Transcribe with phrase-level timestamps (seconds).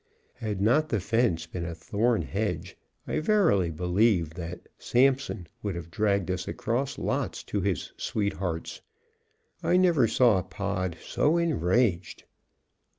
[0.37, 2.75] Had not the fence been a thorn hedge,
[3.07, 8.81] I verily believe that that "Samson" would have dragged us across lots to his sweethearts.
[9.61, 12.23] I never saw Pod so enraged.